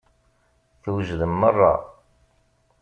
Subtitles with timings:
[0.81, 1.73] Twejdem meṛṛa.